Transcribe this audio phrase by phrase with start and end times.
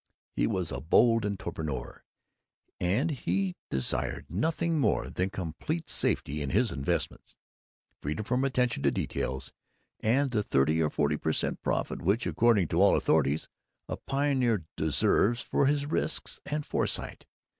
[0.35, 2.03] He was a bold entrepreneur,
[2.79, 7.35] and he desired nothing more than complete safety in his investments,
[8.01, 9.53] freedom from attention to details,
[9.99, 11.61] and the thirty or forty per cent.
[11.61, 13.47] profit which, according to all authorities,
[13.87, 17.27] a pioneer deserves for his risks and foresight.